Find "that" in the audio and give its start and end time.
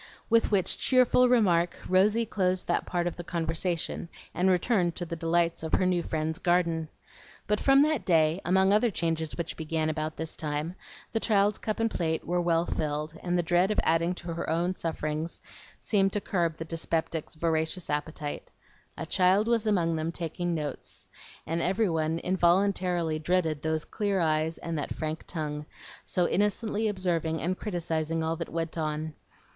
2.65-2.87, 7.83-8.03, 24.79-24.95, 28.37-28.49